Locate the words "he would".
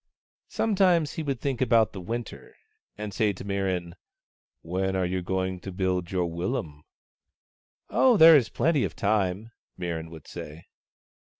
1.13-1.39